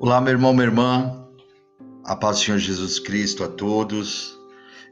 [0.00, 1.26] Olá, meu irmão, minha irmã,
[2.04, 4.38] a paz do Senhor Jesus Cristo a todos.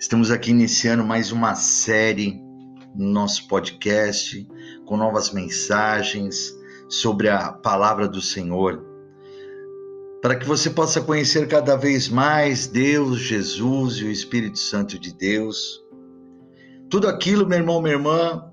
[0.01, 2.43] Estamos aqui iniciando mais uma série
[2.93, 4.45] no nosso podcast
[4.85, 6.53] com novas mensagens
[6.89, 8.85] sobre a palavra do Senhor,
[10.21, 15.13] para que você possa conhecer cada vez mais Deus, Jesus e o Espírito Santo de
[15.13, 15.85] Deus.
[16.91, 18.51] Tudo aquilo, meu irmão, minha irmã,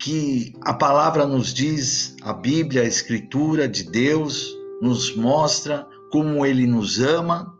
[0.00, 6.66] que a palavra nos diz, a Bíblia, a Escritura de Deus, nos mostra como ele
[6.66, 7.56] nos ama,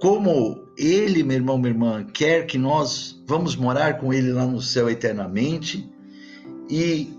[0.00, 4.60] como ele, meu irmão, minha irmã, quer que nós vamos morar com ele lá no
[4.60, 5.88] céu eternamente.
[6.68, 7.12] E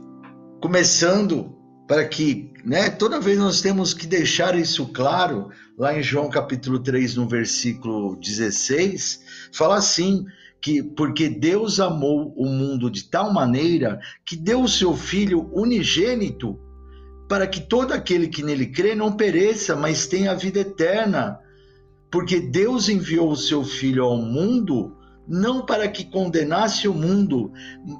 [0.61, 1.55] começando
[1.87, 6.79] para que, né, toda vez nós temos que deixar isso claro, lá em João capítulo
[6.79, 10.25] 3, no versículo 16, fala assim:
[10.65, 16.59] que porque Deus amou o mundo de tal maneira que deu o seu filho unigênito
[17.27, 21.39] para que todo aquele que nele crê não pereça, mas tenha a vida eterna.
[22.11, 24.95] Porque Deus enviou o seu Filho ao mundo
[25.27, 27.51] não para que condenasse o mundo,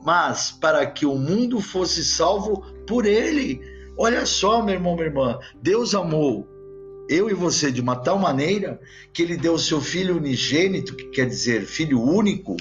[0.04, 3.60] mas para que o mundo fosse salvo por ele.
[3.98, 6.48] Olha só, meu irmão, minha irmã, Deus amou
[7.08, 8.80] eu e você de uma tal maneira
[9.14, 12.58] que ele deu o seu filho unigênito, que quer dizer filho único,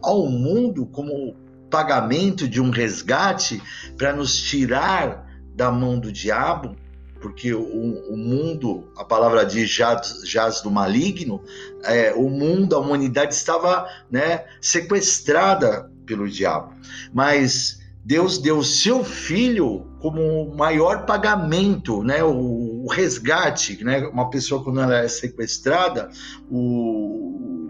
[0.00, 1.36] ao mundo como
[1.68, 3.60] pagamento de um resgate
[3.96, 5.29] para nos tirar
[5.60, 6.74] da mão do diabo,
[7.20, 11.42] porque o, o mundo, a palavra diz, jaz, jaz do maligno,
[11.84, 16.72] é, o mundo, a humanidade estava né, sequestrada pelo diabo.
[17.12, 24.30] Mas Deus deu seu filho como o maior pagamento, né, o, o, resgate, né, uma
[24.30, 26.08] pessoa quando ela é sequestrada,
[26.50, 27.68] o,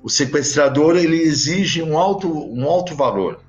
[0.00, 3.44] o sequestrador ele exige um alto, um alto valor.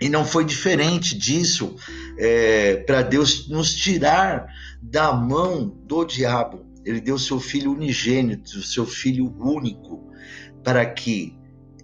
[0.00, 1.74] E não foi diferente disso
[2.16, 4.46] é, para Deus nos tirar
[4.80, 6.66] da mão do diabo.
[6.84, 10.08] Ele deu seu filho unigênito, seu filho único,
[10.62, 11.36] para que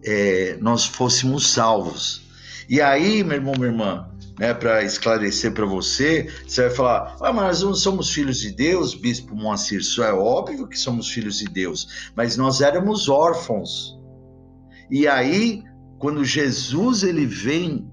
[0.04, 2.22] é, nós fôssemos salvos.
[2.68, 4.08] E aí, meu irmão, minha irmã,
[4.38, 8.50] né, para esclarecer para você, você vai falar: ah, mas nós não somos filhos de
[8.50, 9.80] Deus, Bispo Moacir.
[9.80, 13.98] Isso é óbvio que somos filhos de Deus, mas nós éramos órfãos.
[14.90, 15.62] E aí,
[15.98, 17.90] quando Jesus ele vem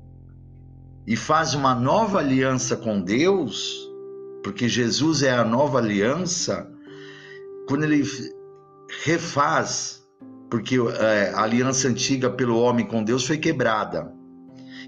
[1.06, 3.90] e faz uma nova aliança com Deus,
[4.44, 6.70] porque Jesus é a nova aliança,
[7.68, 8.04] quando ele
[9.04, 10.02] refaz,
[10.50, 14.12] porque é, a aliança antiga pelo homem com Deus foi quebrada.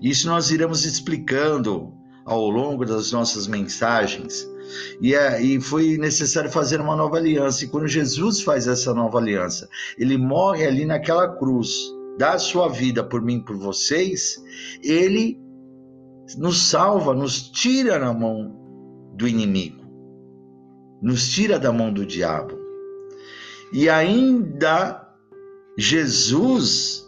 [0.02, 1.94] Isso nós iremos explicando
[2.26, 4.48] ao longo das nossas mensagens.
[5.02, 7.64] E, é, e foi necessário fazer uma nova aliança.
[7.64, 11.70] E quando Jesus faz essa nova aliança, ele morre ali naquela cruz,
[12.18, 14.42] dá a sua vida por mim, por vocês,
[14.84, 15.43] ele
[16.38, 18.56] nos salva, nos tira na mão
[19.16, 19.84] do inimigo,
[21.02, 22.58] nos tira da mão do diabo.
[23.72, 25.04] E ainda
[25.78, 27.04] Jesus,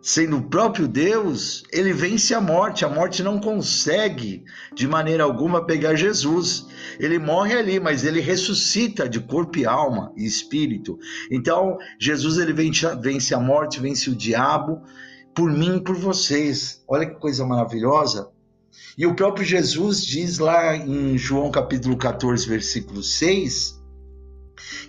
[0.00, 2.84] sendo o próprio Deus, ele vence a morte.
[2.84, 4.44] A morte não consegue
[4.74, 6.66] de maneira alguma pegar Jesus.
[7.00, 10.98] Ele morre ali, mas ele ressuscita de corpo e alma e espírito.
[11.30, 14.80] Então, Jesus ele vence, vence a morte, vence o diabo
[15.34, 16.82] por mim e por vocês.
[16.86, 18.30] Olha que coisa maravilhosa.
[18.96, 23.80] E o próprio Jesus diz lá em João capítulo 14, versículo 6,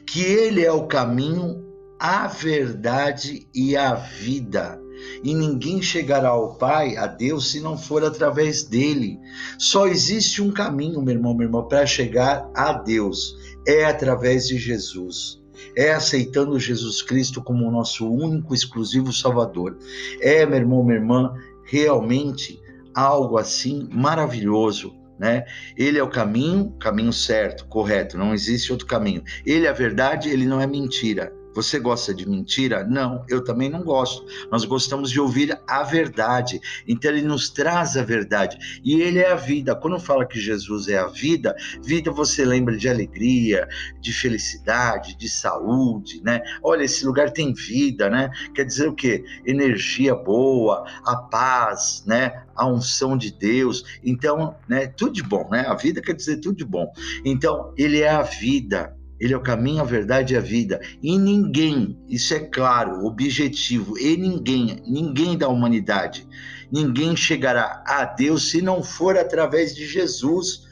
[0.06, 1.66] que ele é o caminho,
[2.00, 4.80] a verdade e a vida.
[5.24, 9.20] E ninguém chegará ao Pai, a Deus, se não for através dele.
[9.58, 13.38] Só existe um caminho, meu irmão, meu irmão, para chegar a Deus.
[13.68, 15.40] É através de Jesus
[15.76, 19.78] é aceitando Jesus Cristo como o nosso único, exclusivo Salvador.
[20.22, 21.34] É, meu irmão, minha irmã,
[21.64, 22.62] realmente
[23.00, 25.46] algo assim maravilhoso, né?
[25.78, 29.24] Ele é o caminho, caminho certo, correto, não existe outro caminho.
[29.46, 31.34] Ele é a verdade, ele não é mentira.
[31.54, 32.84] Você gosta de mentira?
[32.84, 34.26] Não, eu também não gosto.
[34.52, 36.60] Nós gostamos de ouvir a verdade.
[36.88, 38.58] Então ele nos traz a verdade.
[38.84, 39.76] E ele é a vida.
[39.76, 43.68] Quando fala que Jesus é a vida, vida você lembra de alegria,
[44.00, 46.42] de felicidade, de saúde, né?
[46.64, 48.30] Olha, esse lugar tem vida, né?
[48.54, 49.24] Quer dizer o quê?
[49.46, 52.44] Energia boa, a paz, né?
[52.56, 53.84] A unção de Deus.
[54.04, 55.66] Então, né, tudo de bom, né?
[55.68, 56.92] A vida quer dizer tudo de bom.
[57.26, 58.99] Então, ele é a vida.
[59.20, 60.80] Ele é o caminho, a verdade e a vida.
[61.04, 66.26] E ninguém, isso é claro, objetivo, e ninguém, ninguém da humanidade,
[66.72, 70.68] ninguém chegará a Deus se não for através de Jesus.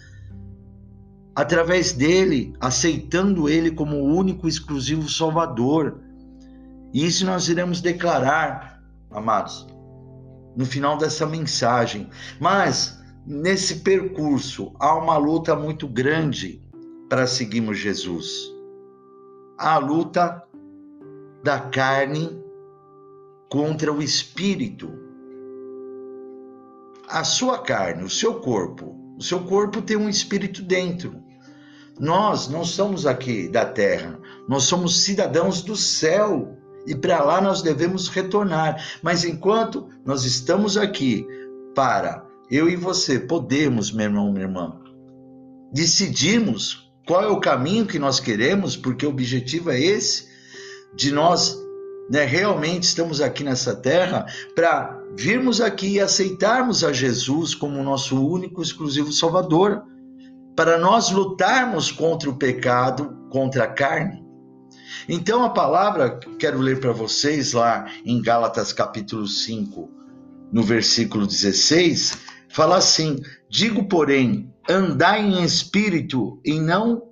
[1.36, 6.00] Através dele, aceitando ele como o único exclusivo Salvador.
[6.94, 9.68] E isso nós iremos declarar, amados,
[10.56, 12.10] no final dessa mensagem.
[12.40, 16.66] Mas nesse percurso há uma luta muito grande
[17.10, 18.54] para seguirmos Jesus?
[19.58, 20.44] A luta
[21.44, 22.44] da carne
[23.50, 24.92] contra o espírito.
[27.08, 31.24] A sua carne, o seu corpo, o seu corpo tem um espírito dentro.
[32.00, 36.56] Nós não somos aqui da terra, nós somos cidadãos do céu
[36.86, 38.84] e para lá nós devemos retornar.
[39.02, 41.26] Mas enquanto nós estamos aqui
[41.74, 44.80] para eu e você podemos, meu irmão, minha irmã,
[45.72, 50.28] decidirmos qual é o caminho que nós queremos, porque o objetivo é esse,
[50.94, 51.58] de nós
[52.10, 58.22] né, realmente estamos aqui nessa terra para virmos aqui e aceitarmos a Jesus como nosso
[58.26, 59.84] único, exclusivo Salvador,
[60.56, 64.26] para nós lutarmos contra o pecado, contra a carne.
[65.08, 69.90] Então a palavra, quero ler para vocês lá em Gálatas capítulo 5,
[70.52, 72.18] no versículo 16,
[72.50, 77.08] fala assim: Digo, porém, andai em espírito e não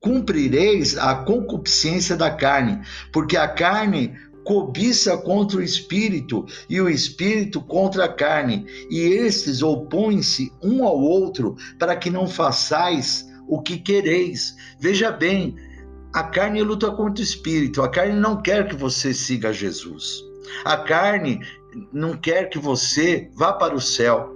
[0.00, 4.14] cumprireis a concupiscência da carne, porque a carne
[4.44, 11.00] cobiça contra o espírito e o espírito contra a carne, e estes opõem-se um ao
[11.00, 14.54] outro para que não façais o que quereis.
[14.78, 15.56] Veja bem,
[16.12, 20.22] a carne luta contra o espírito, a carne não quer que você siga Jesus.
[20.64, 21.40] A carne
[21.92, 24.33] não quer que você vá para o céu.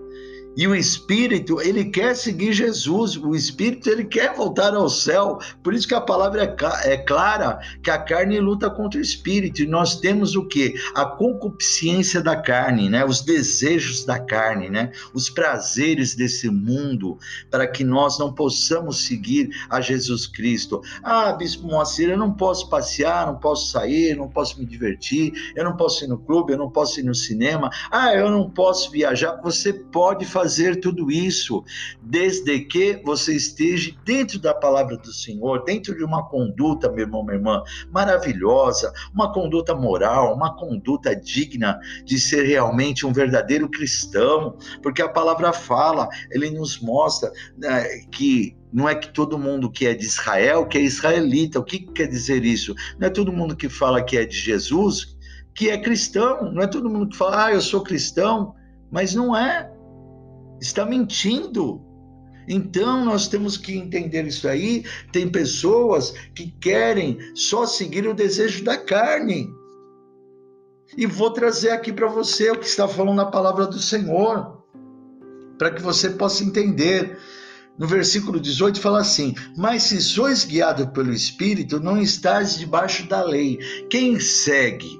[0.58, 5.38] E o espírito, ele quer seguir Jesus, o espírito, ele quer voltar ao céu.
[5.62, 9.62] Por isso que a palavra é, é clara que a carne luta contra o espírito.
[9.62, 10.74] E nós temos o que?
[10.96, 13.04] A concupiscência da carne, né?
[13.04, 14.90] Os desejos da carne, né?
[15.14, 17.16] Os prazeres desse mundo,
[17.52, 20.82] para que nós não possamos seguir a Jesus Cristo.
[21.04, 25.62] Ah, bispo Moacir, eu não posso passear, não posso sair, não posso me divertir, eu
[25.62, 27.70] não posso ir no clube, eu não posso ir no cinema.
[27.92, 29.40] Ah, eu não posso viajar.
[29.40, 31.62] Você pode fazer fazer tudo isso,
[32.00, 37.22] desde que você esteja dentro da palavra do Senhor, dentro de uma conduta, meu irmão,
[37.22, 37.62] minha irmã,
[37.92, 45.08] maravilhosa, uma conduta moral, uma conduta digna de ser realmente um verdadeiro cristão, porque a
[45.08, 50.06] palavra fala, ele nos mostra né, que não é que todo mundo que é de
[50.06, 51.58] Israel que é israelita.
[51.58, 52.74] O que quer dizer isso?
[52.98, 55.16] Não é todo mundo que fala que é de Jesus
[55.54, 56.52] que é cristão.
[56.52, 58.54] Não é todo mundo que fala, ah, eu sou cristão,
[58.90, 59.70] mas não é
[60.60, 61.80] está mentindo.
[62.48, 64.84] Então nós temos que entender isso aí.
[65.12, 69.48] Tem pessoas que querem só seguir o desejo da carne.
[70.96, 74.64] E vou trazer aqui para você o que está falando na palavra do Senhor,
[75.58, 77.18] para que você possa entender.
[77.78, 83.22] No versículo 18 fala assim: Mas se sois guiado pelo Espírito, não estás debaixo da
[83.22, 83.58] lei.
[83.90, 84.98] Quem segue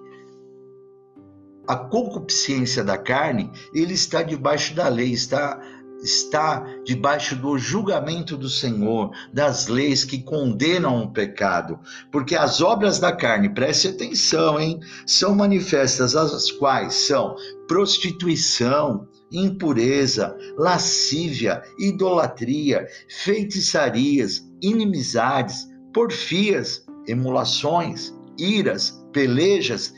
[1.68, 5.60] a concupiscência da carne, ele está debaixo da lei, está
[6.02, 11.78] está debaixo do julgamento do Senhor, das leis que condenam o pecado,
[12.12, 17.34] porque as obras da carne, preste atenção, hein, são manifestas as quais são
[17.66, 29.92] prostituição, impureza, lascívia, idolatria, feitiçarias, inimizades, porfias, emulações, iras, pelejas,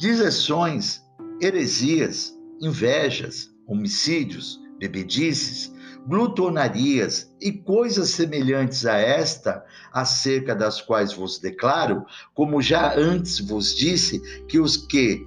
[0.00, 1.01] deserções,
[1.42, 5.72] heresias, invejas, homicídios, bebedices,
[6.06, 13.74] glutonarias e coisas semelhantes a esta, acerca das quais vos declaro, como já antes vos
[13.74, 15.26] disse, que os que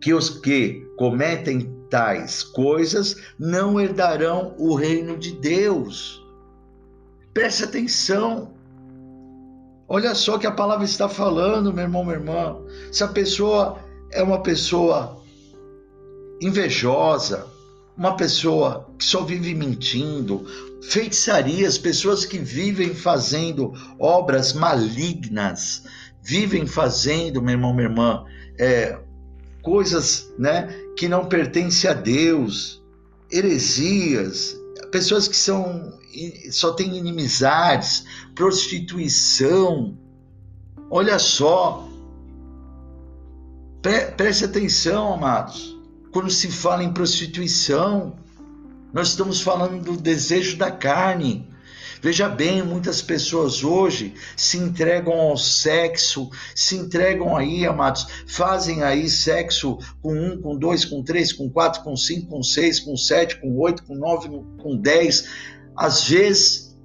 [0.00, 6.20] que os que cometem tais coisas não herdarão o reino de Deus.
[7.32, 8.50] Preste atenção.
[9.86, 12.56] Olha só que a palavra está falando, meu irmão, minha irmã.
[12.90, 13.78] Se a pessoa
[14.12, 15.22] é uma pessoa
[16.40, 17.46] invejosa,
[17.96, 20.46] uma pessoa que só vive mentindo,
[20.82, 25.84] feitiçarias, pessoas que vivem fazendo obras malignas,
[26.22, 28.24] vivem fazendo, meu irmão, minha irmã,
[28.58, 28.98] é,
[29.62, 32.82] coisas né, que não pertencem a Deus,
[33.30, 34.56] heresias,
[34.90, 36.00] pessoas que são
[36.50, 38.04] só têm inimizades,
[38.34, 39.96] prostituição.
[40.90, 41.88] Olha só,
[43.82, 45.76] Pre preste atenção, amados.
[46.12, 48.16] Quando se fala em prostituição,
[48.92, 51.50] nós estamos falando do desejo da carne.
[52.00, 59.08] Veja bem, muitas pessoas hoje se entregam ao sexo, se entregam aí, amados, fazem aí
[59.08, 63.40] sexo com um, com dois, com três, com quatro, com cinco, com seis, com sete,
[63.40, 64.28] com oito, com nove,
[64.62, 65.28] com dez.
[65.76, 66.76] Às vezes,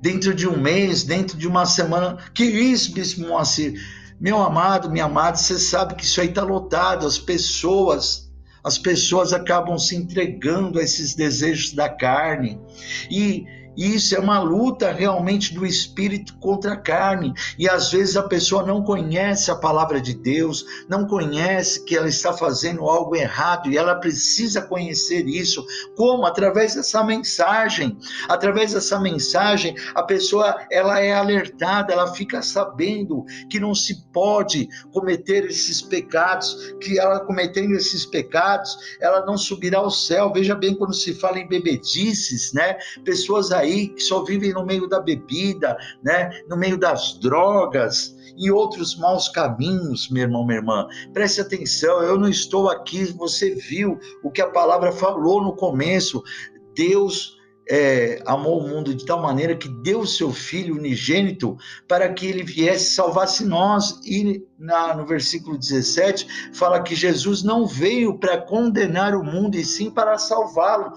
[0.00, 2.16] dentro de um mês, dentro de uma semana.
[2.32, 3.78] Que isso, Bispo Moacir?
[4.20, 8.28] Meu amado, minha amada, você sabe que isso aí está lotado, as pessoas,
[8.64, 12.60] as pessoas acabam se entregando a esses desejos da carne.
[13.08, 13.46] E,
[13.78, 17.32] Isso é uma luta realmente do espírito contra a carne.
[17.56, 22.08] E às vezes a pessoa não conhece a palavra de Deus, não conhece que ela
[22.08, 25.64] está fazendo algo errado e ela precisa conhecer isso.
[25.96, 26.26] Como?
[26.26, 27.96] Através dessa mensagem.
[28.28, 34.68] Através dessa mensagem, a pessoa ela é alertada, ela fica sabendo que não se pode
[34.92, 40.32] cometer esses pecados, que ela cometendo esses pecados, ela não subirá ao céu.
[40.32, 42.76] Veja bem quando se fala em bebedices, né?
[43.04, 46.30] Pessoas aí que só vivem no meio da bebida, né?
[46.48, 50.86] No meio das drogas e outros maus caminhos, meu irmão, minha irmã.
[51.12, 56.22] Preste atenção, eu não estou aqui, você viu o que a palavra falou no começo.
[56.74, 57.36] Deus
[57.70, 61.56] é, amou o mundo de tal maneira que deu seu Filho unigênito
[61.86, 64.00] para que ele viesse salvasse nós.
[64.04, 69.64] E na, no versículo 17 fala que Jesus não veio para condenar o mundo, e
[69.64, 70.92] sim para salvá-lo.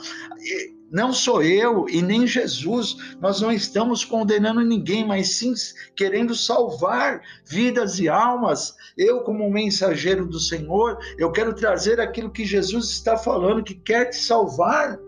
[0.91, 5.53] Não sou eu e nem Jesus, nós não estamos condenando ninguém, mas sim
[5.95, 8.75] querendo salvar vidas e almas.
[8.97, 14.09] Eu, como mensageiro do Senhor, eu quero trazer aquilo que Jesus está falando, que quer
[14.09, 14.99] te salvar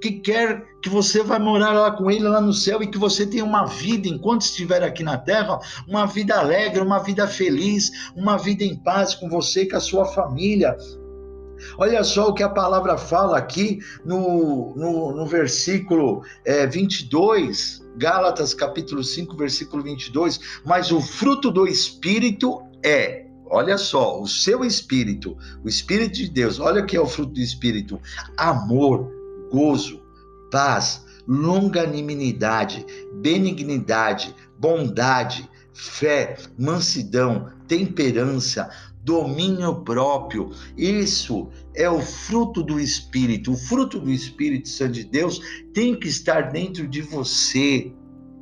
[0.00, 3.26] que quer que você vai morar lá com ele lá no céu e que você
[3.26, 8.38] tenha uma vida enquanto estiver aqui na terra, uma vida alegre, uma vida feliz, uma
[8.38, 10.74] vida em paz com você e com a sua família.
[11.78, 18.54] Olha só o que a palavra fala aqui no, no, no versículo é, 22, Gálatas
[18.54, 20.40] capítulo 5, versículo 22.
[20.64, 26.60] Mas o fruto do Espírito é Olha só, o seu espírito, o espírito de Deus,
[26.60, 28.00] olha o que é o fruto do espírito:
[28.36, 29.10] amor,
[29.50, 30.00] gozo,
[30.52, 38.70] paz, longanimidade, benignidade, bondade, fé, mansidão, temperança,
[39.02, 40.50] domínio próprio.
[40.76, 43.52] Isso é o fruto do Espírito.
[43.52, 45.40] O fruto do Espírito Santo de Deus
[45.72, 47.92] tem que estar dentro de você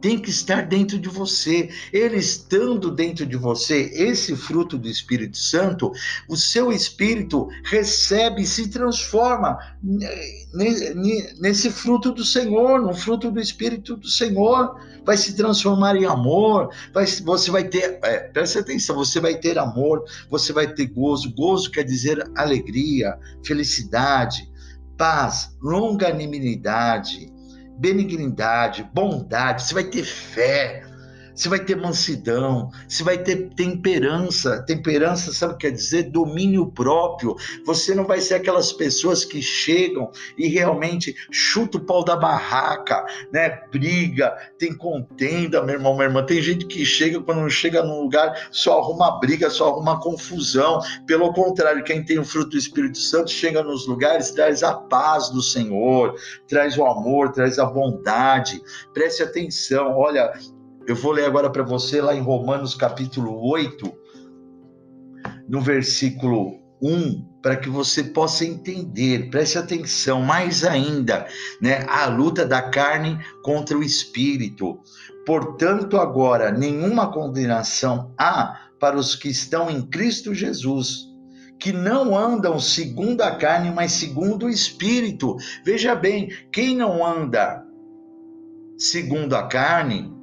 [0.01, 1.69] tem que estar dentro de você.
[1.93, 5.93] Ele estando dentro de você, esse fruto do Espírito Santo,
[6.29, 9.59] o seu espírito recebe e se transforma
[11.41, 14.81] nesse fruto do Senhor, no fruto do Espírito do Senhor.
[15.05, 19.59] Vai se transformar em amor, vai, você vai ter, é, presta atenção, você vai ter
[19.59, 21.35] amor, você vai ter gozo.
[21.35, 24.51] Gozo quer dizer alegria, felicidade,
[24.99, 27.38] paz, longanimidade
[27.79, 30.83] benignidade, bondade, você vai ter fé,
[31.39, 34.61] você vai ter mansidão, você vai ter temperança.
[34.67, 36.11] Temperança, sabe o que quer dizer?
[36.11, 37.37] Domínio próprio.
[37.65, 43.07] Você não vai ser aquelas pessoas que chegam e realmente chuta o pau da barraca,
[43.33, 43.61] né?
[43.71, 46.27] Briga, tem contenda, meu irmão, minha irmã.
[46.27, 50.81] Tem gente que chega, quando chega num lugar, só arruma briga, só arruma confusão.
[51.07, 55.29] Pelo contrário, quem tem o fruto do Espírito Santo chega nos lugares, traz a paz
[55.29, 56.17] do Senhor,
[56.49, 58.61] traz o amor, traz a bondade.
[58.93, 60.33] Preste atenção, olha,
[60.89, 63.93] eu vou ler agora para você lá em Romanos capítulo 8,
[65.47, 71.27] no versículo 1, para que você possa entender, preste atenção mais ainda,
[71.61, 71.85] né?
[71.87, 74.81] A luta da carne contra o espírito.
[75.27, 81.05] Portanto, agora nenhuma condenação há para os que estão em Cristo Jesus,
[81.61, 85.37] que não andam segundo a carne, mas segundo o espírito.
[85.63, 87.63] Veja bem, quem não anda
[88.79, 90.17] segundo a carne,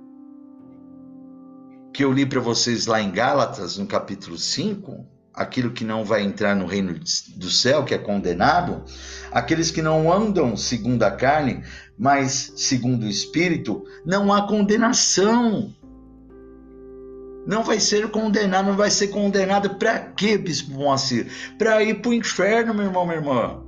[1.96, 6.24] que eu li para vocês lá em Gálatas, no capítulo 5, aquilo que não vai
[6.24, 6.94] entrar no reino
[7.38, 8.84] do céu, que é condenado,
[9.32, 11.64] aqueles que não andam segundo a carne,
[11.98, 15.74] mas segundo o Espírito, não há condenação.
[17.48, 21.32] Não vai ser condenado, não vai ser condenado para quê, Bispo Moacir?
[21.58, 23.64] Para ir para o inferno, meu irmão, minha irmã.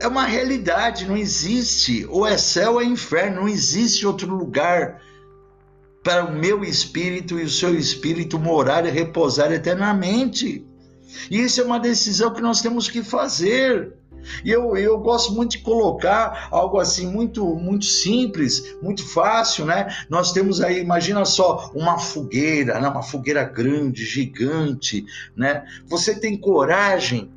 [0.00, 2.04] É uma realidade, não existe.
[2.08, 5.00] Ou é céu ou é inferno, não existe outro lugar
[6.02, 10.64] para o meu espírito e o seu espírito morar e repousar eternamente.
[11.30, 13.92] E isso é uma decisão que nós temos que fazer.
[14.44, 19.88] E eu, eu gosto muito de colocar algo assim muito muito simples, muito fácil, né?
[20.08, 22.88] Nós temos aí, imagina só, uma fogueira, né?
[22.88, 25.04] uma fogueira grande, gigante,
[25.36, 25.64] né?
[25.86, 27.30] Você tem coragem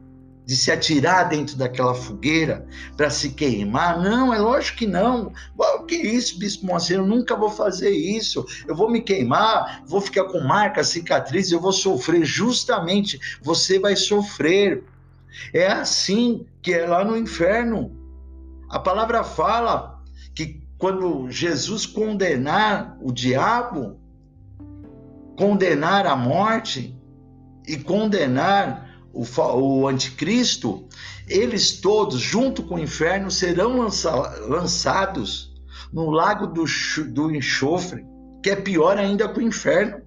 [0.46, 2.66] de se atirar dentro daquela fogueira
[2.98, 4.02] para se queimar?
[4.02, 5.32] Não, é lógico que não.
[5.58, 6.98] O que é isso, Bispo Moacir?
[6.98, 8.46] Eu nunca vou fazer isso.
[8.68, 12.26] Eu vou me queimar, vou ficar com marcas, cicatrizes, eu vou sofrer.
[12.26, 14.84] Justamente, você vai sofrer.
[15.54, 17.96] É assim que é lá no inferno.
[18.70, 20.02] A palavra fala
[20.36, 24.00] que quando Jesus condenar o diabo,
[25.38, 27.00] condenar a morte
[27.68, 29.26] e condenar o,
[29.60, 30.88] o anticristo,
[31.28, 34.12] eles todos, junto com o inferno, serão lança,
[34.48, 35.52] lançados
[35.92, 36.66] no lago do,
[37.10, 38.06] do enxofre,
[38.42, 40.02] que é pior ainda que o inferno.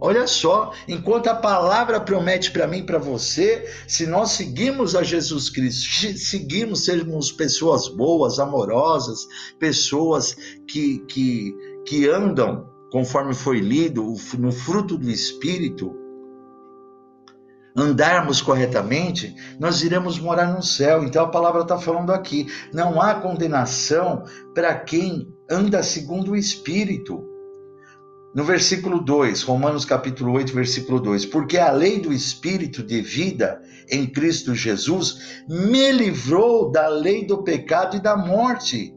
[0.00, 5.50] Olha só, enquanto a palavra promete para mim para você, se nós seguimos a Jesus
[5.50, 9.26] Cristo, seguimos, sermos pessoas boas, amorosas,
[9.58, 10.36] pessoas
[10.68, 11.52] que, que,
[11.84, 15.92] que andam, conforme foi lido, no fruto do Espírito,
[17.82, 21.04] andarmos corretamente, nós iremos morar no céu.
[21.04, 27.24] Então a palavra está falando aqui: não há condenação para quem anda segundo o Espírito.
[28.34, 33.60] No versículo 2, Romanos capítulo 8, versículo 2: Porque a lei do Espírito de vida
[33.90, 38.94] em Cristo Jesus me livrou da lei do pecado e da morte.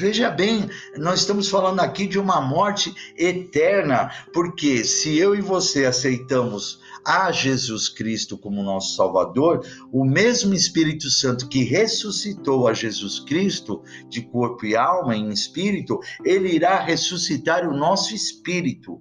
[0.00, 5.86] Veja bem, nós estamos falando aqui de uma morte eterna, porque se eu e você
[5.86, 6.78] aceitamos
[7.08, 13.82] a Jesus Cristo como nosso Salvador, o mesmo Espírito Santo que ressuscitou a Jesus Cristo
[14.10, 19.00] de corpo e alma em espírito, ele irá ressuscitar o nosso espírito.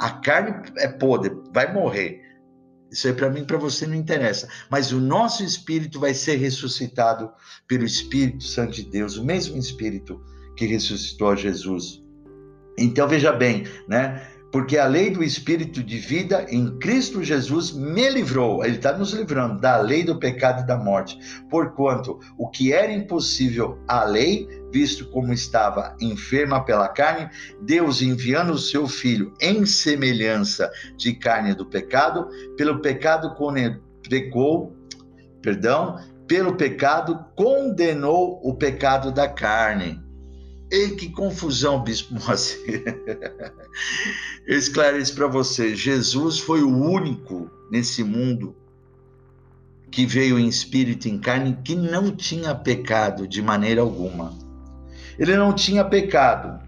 [0.00, 2.22] A carne é podre, vai morrer.
[2.90, 4.48] Isso aí para mim, para você não interessa.
[4.70, 7.30] Mas o nosso espírito vai ser ressuscitado
[7.68, 10.18] pelo Espírito Santo de Deus, o mesmo Espírito
[10.56, 12.02] que ressuscitou a Jesus.
[12.78, 14.33] Então veja bem, né?
[14.54, 19.12] Porque a lei do Espírito de vida em Cristo Jesus me livrou, ele está nos
[19.12, 21.18] livrando da lei do pecado e da morte,
[21.50, 27.28] porquanto o que era impossível à lei, visto como estava enferma pela carne,
[27.62, 33.34] Deus enviando o seu Filho em semelhança de carne do pecado, pelo pecado
[34.08, 34.72] pecou,
[35.42, 40.03] perdão, pelo pecado condenou o pecado da carne
[40.74, 42.82] Ei, que confusão, Bispo Moacir.
[44.44, 48.56] Eu esclareço para você: Jesus foi o único nesse mundo
[49.88, 54.36] que veio em espírito em carne que não tinha pecado de maneira alguma.
[55.16, 56.60] Ele não tinha pecado.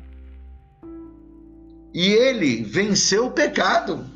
[1.93, 4.07] E ele venceu o pecado.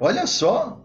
[0.00, 0.81] Olha só.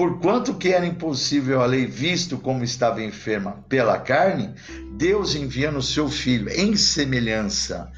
[0.00, 4.54] Porquanto que era impossível a lei, visto como estava enferma pela carne,
[4.96, 7.92] Deus enviando o seu filho em semelhança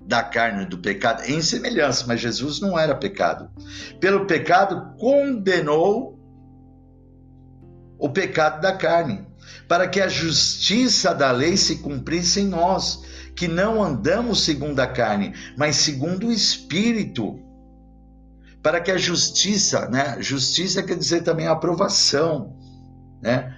[0.00, 3.50] da carne do pecado, em semelhança, mas Jesus não era pecado.
[3.98, 6.16] Pelo pecado condenou
[7.98, 9.26] o pecado da carne,
[9.66, 13.02] para que a justiça da lei se cumprisse em nós,
[13.34, 17.49] que não andamos segundo a carne, mas segundo o espírito
[18.62, 20.16] para que a justiça, né?
[20.20, 22.56] Justiça quer dizer também aprovação,
[23.22, 23.56] né?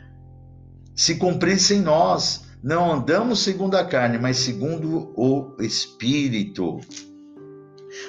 [0.94, 6.80] Se cumprisse em nós, não andamos segundo a carne, mas segundo o Espírito.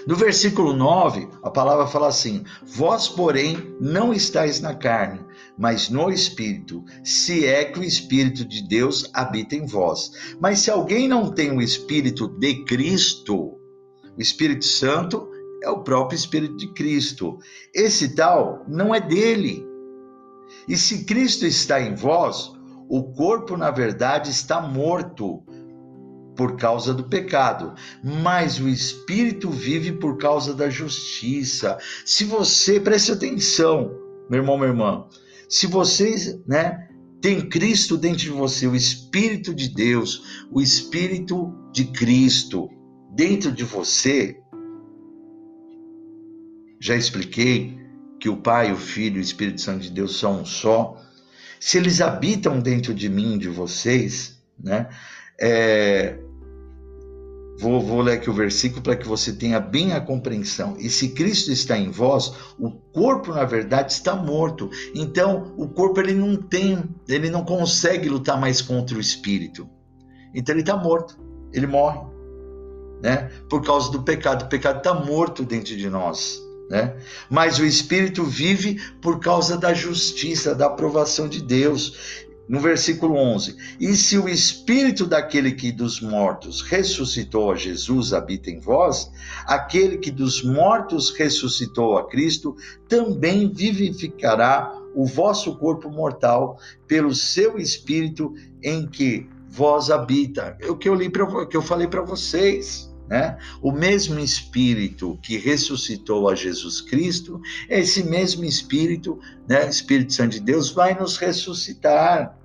[0.08, 5.20] No versículo 9, a palavra fala assim: Vós, porém, não estáis na carne,
[5.58, 10.12] mas no Espírito, se é que o Espírito de Deus habita em vós.
[10.40, 13.58] Mas se alguém não tem o Espírito de Cristo,
[14.16, 15.33] o Espírito Santo
[15.64, 17.40] é o próprio Espírito de Cristo.
[17.74, 19.66] Esse tal não é dele.
[20.68, 22.52] E se Cristo está em vós,
[22.90, 25.44] o corpo, na verdade, está morto
[26.36, 27.74] por causa do pecado,
[28.04, 31.78] mas o espírito vive por causa da justiça.
[32.06, 33.92] Se você, preste atenção,
[34.30, 35.06] meu irmão, minha irmã,
[35.48, 36.90] se você, né,
[37.22, 42.70] tem Cristo dentro de você, o espírito de Deus, o espírito de Cristo
[43.16, 44.43] dentro de você,
[46.84, 47.80] já expliquei
[48.20, 51.02] que o Pai, o Filho e o Espírito Santo de Deus são um só.
[51.58, 54.90] Se eles habitam dentro de mim, de vocês, né?
[55.40, 56.20] É,
[57.58, 60.76] Vou, vou, ler aqui o versículo para que você tenha bem a compreensão.
[60.78, 64.70] E se Cristo está em vós, o corpo na verdade está morto.
[64.94, 69.70] Então, o corpo ele não tem, ele não consegue lutar mais contra o espírito.
[70.34, 71.18] Então ele está morto,
[71.54, 72.02] ele morre,
[73.02, 73.30] né?
[73.50, 74.46] Por causa do pecado.
[74.46, 76.43] O pecado está morto dentro de nós
[76.74, 76.96] né?
[77.30, 82.26] Mas o espírito vive por causa da justiça, da aprovação de Deus.
[82.50, 88.50] No versículo 11: E se o espírito daquele que dos mortos ressuscitou a Jesus habita
[88.50, 89.12] em vós,
[89.46, 92.56] aquele que dos mortos ressuscitou a Cristo
[92.90, 96.58] também vivificará o vosso corpo mortal
[96.88, 98.34] pelo seu espírito
[98.64, 100.58] em que vós habita.
[100.60, 102.93] É o que eu li para que eu falei para vocês.
[103.14, 103.38] Né?
[103.62, 110.40] O mesmo Espírito que ressuscitou a Jesus Cristo, esse mesmo Espírito, né, Espírito Santo de
[110.40, 112.36] Deus, vai nos ressuscitar,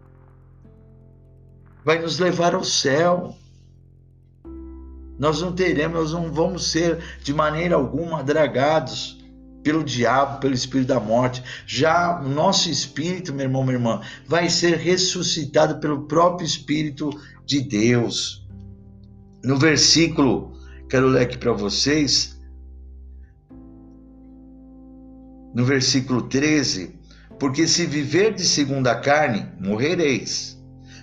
[1.83, 3.35] vai nos levar ao céu.
[5.18, 9.18] Nós não teremos, nós não vamos ser de maneira alguma dragados
[9.62, 11.42] pelo diabo, pelo espírito da morte.
[11.66, 17.09] Já o nosso espírito, meu irmão, minha irmã, vai ser ressuscitado pelo próprio Espírito
[17.46, 18.46] de Deus.
[19.42, 20.58] No versículo,
[20.88, 22.38] quero ler aqui para vocês,
[25.55, 26.98] no versículo 13,
[27.38, 30.59] porque se viver de segunda carne, morrereis.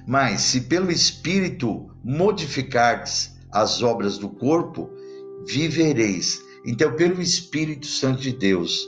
[0.08, 4.90] Mas se pelo Espírito modificardes as obras do corpo,
[5.48, 6.42] vivereis.
[6.66, 8.88] Então, pelo Espírito Santo de Deus,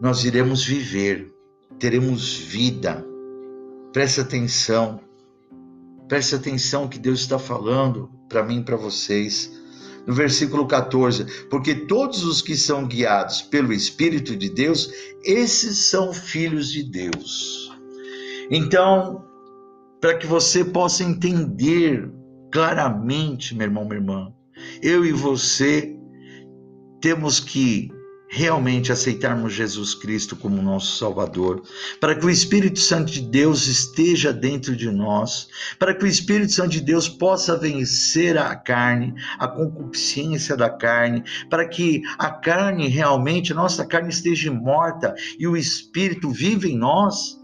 [0.00, 1.32] nós iremos viver,
[1.78, 3.04] teremos vida.
[3.92, 5.00] Preste atenção,
[6.08, 9.63] preste atenção que Deus está falando para mim e para vocês.
[10.06, 14.90] No versículo 14, porque todos os que são guiados pelo Espírito de Deus,
[15.24, 17.70] esses são filhos de Deus.
[18.50, 19.24] Então,
[20.00, 22.10] para que você possa entender
[22.52, 24.32] claramente, meu irmão, minha irmã,
[24.82, 25.96] eu e você
[27.00, 27.90] temos que
[28.34, 31.62] realmente aceitarmos Jesus Cristo como nosso Salvador,
[32.00, 35.46] para que o Espírito Santo de Deus esteja dentro de nós,
[35.78, 41.22] para que o Espírito Santo de Deus possa vencer a carne, a concupiscência da carne,
[41.48, 47.43] para que a carne realmente, nossa carne esteja morta e o Espírito vive em nós.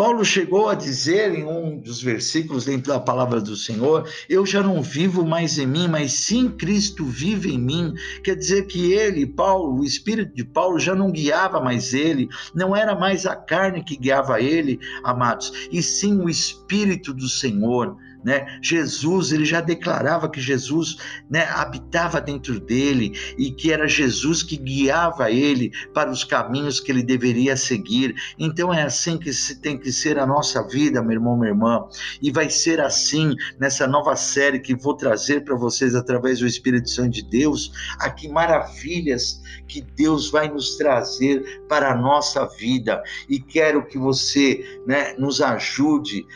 [0.00, 4.62] Paulo chegou a dizer em um dos versículos dentro da palavra do Senhor: Eu já
[4.62, 7.92] não vivo mais em mim, mas sim Cristo vive em mim.
[8.24, 12.74] Quer dizer que ele, Paulo, o espírito de Paulo já não guiava mais ele, não
[12.74, 18.58] era mais a carne que guiava ele, amados, e sim o espírito do Senhor né?
[18.62, 20.96] Jesus, ele já declarava que Jesus,
[21.28, 26.92] né, habitava dentro dele e que era Jesus que guiava ele para os caminhos que
[26.92, 28.14] ele deveria seguir.
[28.38, 31.86] Então é assim que se tem que ser a nossa vida, meu irmão, minha irmã.
[32.20, 36.90] E vai ser assim nessa nova série que vou trazer para vocês através do Espírito
[36.90, 43.02] Santo de Deus, aqui maravilhas que Deus vai nos trazer para a nossa vida.
[43.28, 46.26] E quero que você, né, nos ajude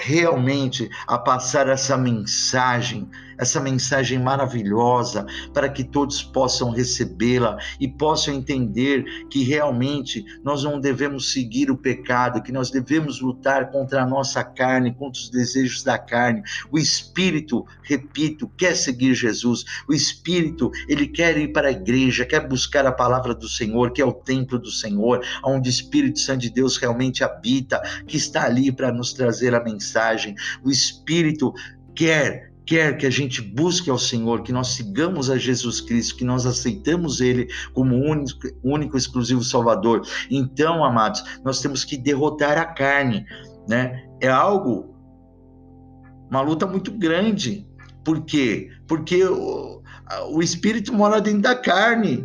[0.00, 3.08] realmente a passar essa mensagem
[3.40, 10.78] essa mensagem maravilhosa para que todos possam recebê-la e possam entender que realmente nós não
[10.78, 15.82] devemos seguir o pecado, que nós devemos lutar contra a nossa carne, contra os desejos
[15.82, 16.42] da carne.
[16.70, 19.64] O espírito, repito, quer seguir Jesus.
[19.88, 24.02] O espírito, ele quer ir para a igreja, quer buscar a palavra do Senhor, que
[24.02, 28.44] é o templo do Senhor, onde o Espírito Santo de Deus realmente habita, que está
[28.44, 30.34] ali para nos trazer a mensagem.
[30.62, 31.52] O espírito
[31.94, 36.24] quer quer que a gente busque ao Senhor, que nós sigamos a Jesus Cristo, que
[36.24, 40.06] nós aceitamos Ele como único, único exclusivo Salvador.
[40.30, 43.26] Então, amados, nós temos que derrotar a carne,
[43.68, 44.08] né?
[44.20, 44.94] É algo,
[46.30, 47.66] uma luta muito grande.
[48.04, 48.70] Por quê?
[48.86, 49.82] Porque o,
[50.30, 52.24] o Espírito mora dentro da carne.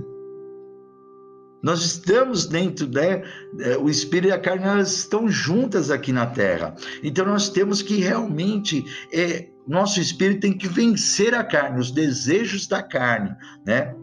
[1.63, 3.23] Nós estamos dentro, né?
[3.61, 6.75] É, o espírito e a carne elas estão juntas aqui na terra.
[7.01, 12.67] Então nós temos que realmente é, nosso espírito tem que vencer a carne, os desejos
[12.67, 13.95] da carne, né?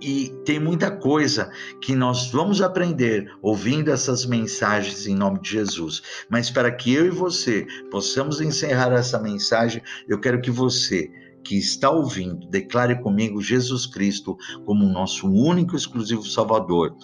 [0.00, 6.02] E tem muita coisa que nós vamos aprender ouvindo essas mensagens em nome de Jesus.
[6.30, 11.10] Mas para que eu e você possamos encerrar essa mensagem, eu quero que você
[11.42, 16.94] que está ouvindo, declare comigo Jesus Cristo como nosso único exclusivo Salvador.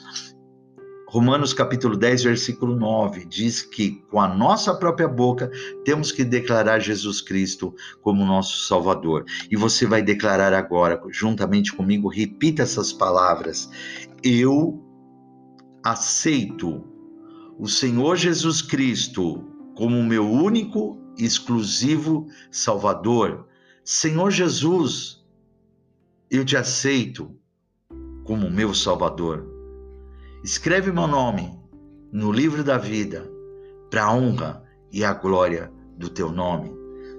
[1.14, 5.48] Romanos capítulo 10, versículo 9 diz que com a nossa própria boca
[5.84, 7.72] temos que declarar Jesus Cristo
[8.02, 9.24] como nosso Salvador.
[9.48, 13.70] E você vai declarar agora, juntamente comigo, repita essas palavras.
[14.24, 14.82] Eu
[15.84, 16.82] aceito
[17.60, 19.44] o Senhor Jesus Cristo
[19.76, 23.46] como meu único exclusivo Salvador.
[23.84, 25.24] Senhor Jesus,
[26.28, 27.30] eu te aceito
[28.24, 29.53] como meu Salvador.
[30.44, 31.58] Escreve meu nome
[32.12, 33.26] no livro da vida,
[33.88, 36.70] para a honra e a glória do teu nome.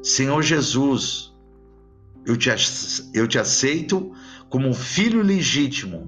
[0.04, 1.34] Senhor Jesus,
[2.24, 2.52] eu te,
[3.16, 4.12] eu te aceito
[4.48, 6.08] como filho legítimo,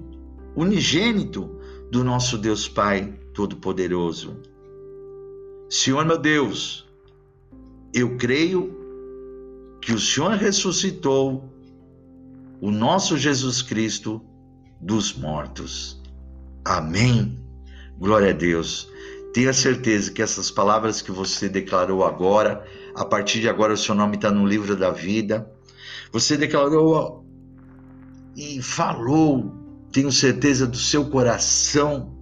[0.54, 1.58] unigênito
[1.90, 4.40] do nosso Deus Pai Todo-Poderoso.
[5.68, 6.88] Senhor meu Deus,
[7.92, 8.72] eu creio
[9.82, 11.52] que o Senhor ressuscitou
[12.60, 14.22] o nosso Jesus Cristo
[14.80, 15.97] dos mortos.
[16.68, 17.40] Amém.
[17.98, 18.90] Glória a Deus.
[19.32, 22.62] Tenha certeza que essas palavras que você declarou agora,
[22.94, 25.50] a partir de agora o seu nome está no livro da vida.
[26.12, 27.24] Você declarou
[28.36, 29.50] e falou,
[29.90, 32.14] tenho certeza do seu coração,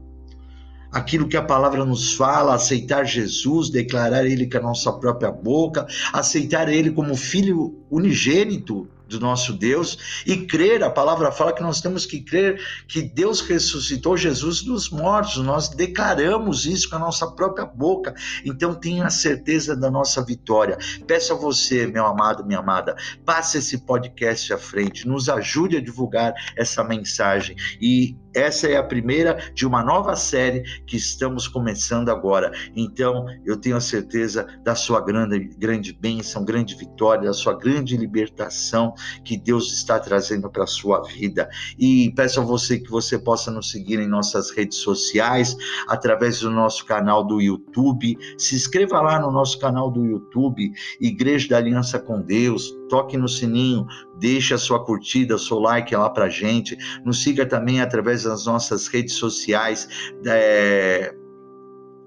[0.93, 5.89] aquilo que a palavra nos fala, aceitar Jesus, declarar Ele com a nossa própria boca,
[6.13, 10.83] aceitar Ele como Filho unigênito do nosso Deus e crer.
[10.83, 15.37] A palavra fala que nós temos que crer que Deus ressuscitou Jesus dos mortos.
[15.39, 18.15] Nós declaramos isso com a nossa própria boca.
[18.45, 20.79] Então tenha certeza da nossa vitória.
[21.07, 25.83] Peço a você, meu amado, minha amada, passe esse podcast à frente, nos ajude a
[25.83, 32.11] divulgar essa mensagem e essa é a primeira de uma nova série que estamos começando
[32.11, 32.53] agora.
[32.77, 37.97] Então, eu tenho a certeza da sua grande, grande bênção, grande vitória, da sua grande
[37.97, 41.49] libertação que Deus está trazendo para a sua vida.
[41.79, 45.57] E peço a você que você possa nos seguir em nossas redes sociais,
[45.89, 48.17] através do nosso canal do YouTube.
[48.39, 52.77] Se inscreva lá no nosso canal do YouTube, Igreja da Aliança com Deus.
[52.89, 53.87] Toque no sininho,
[54.19, 56.77] deixe a sua curtida, seu like lá para gente.
[57.05, 59.89] Nos siga também através das nossas redes sociais,
[60.25, 61.15] é,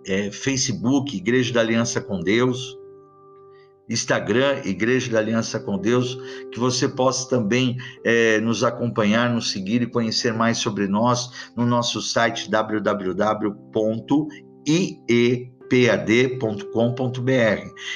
[0.05, 2.78] é, Facebook, Igreja da Aliança com Deus.
[3.89, 6.17] Instagram, Igreja da Aliança com Deus,
[6.51, 11.65] que você possa também é, nos acompanhar, nos seguir e conhecer mais sobre nós no
[11.65, 13.19] nosso site www.iepad.com.br.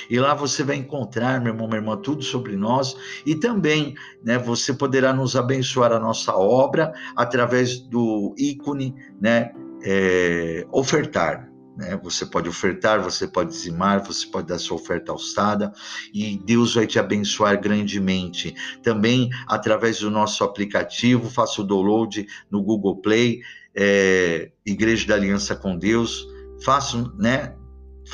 [0.10, 4.40] E lá você vai encontrar, meu irmão, minha irmã, tudo sobre nós e também né,
[4.40, 9.52] você poderá nos abençoar a nossa obra através do ícone né,
[9.84, 11.53] é, ofertar.
[11.76, 12.00] Né?
[12.04, 15.74] Você pode ofertar, você pode dizimar, você pode dar sua oferta alçada
[16.14, 18.54] e Deus vai te abençoar grandemente.
[18.82, 23.42] Também através do nosso aplicativo, faça o download no Google Play,
[23.76, 26.28] é, Igreja da Aliança com Deus.
[26.64, 27.56] Faça, né?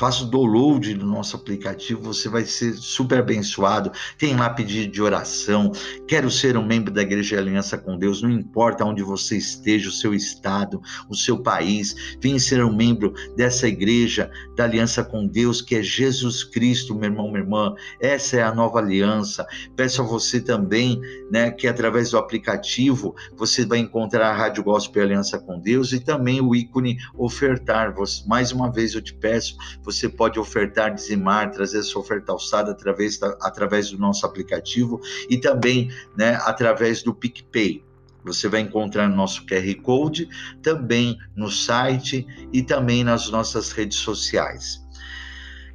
[0.00, 3.92] Faça o download do nosso aplicativo, você vai ser super abençoado.
[4.16, 5.72] Tem lá pedido de oração.
[6.08, 9.90] Quero ser um membro da Igreja de Aliança com Deus, não importa onde você esteja,
[9.90, 12.16] o seu estado, o seu país.
[12.18, 17.10] Venha ser um membro dessa igreja da Aliança com Deus, que é Jesus Cristo, meu
[17.10, 17.74] irmão, minha irmã.
[18.00, 19.46] Essa é a nova aliança.
[19.76, 20.98] Peço a você também,
[21.30, 26.00] né, que através do aplicativo você vai encontrar a Rádio Gospel Aliança com Deus e
[26.00, 27.94] também o ícone ofertar.
[28.26, 29.58] Mais uma vez eu te peço
[29.90, 35.90] você pode ofertar, dizimar, trazer sua oferta alçada através, através do nosso aplicativo e também
[36.16, 37.84] né, através do PicPay.
[38.24, 40.28] Você vai encontrar no nosso QR Code,
[40.62, 44.80] também no site e também nas nossas redes sociais.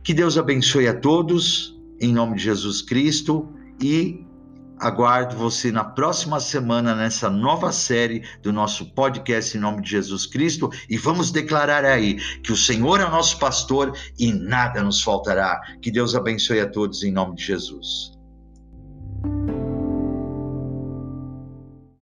[0.04, 3.50] Que Deus abençoe a todos, em nome de Jesus Cristo,
[3.82, 4.24] e
[4.80, 10.26] Aguardo você na próxima semana nessa nova série do nosso podcast em nome de Jesus
[10.26, 15.02] Cristo e vamos declarar aí que o Senhor é o nosso pastor e nada nos
[15.02, 15.62] faltará.
[15.82, 18.16] Que Deus abençoe a todos em nome de Jesus.